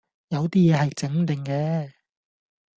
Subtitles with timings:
[0.29, 1.91] 有啲野係整定嘅